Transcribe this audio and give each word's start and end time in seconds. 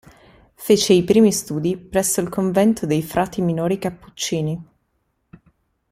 Fece 0.67 0.93
i 0.93 1.03
primi 1.03 1.31
studi 1.31 1.77
presso 1.77 2.21
il 2.21 2.29
convento 2.29 2.87
dei 2.87 3.03
frati 3.03 3.39
minori 3.43 3.77
cappuccini. 3.77 4.59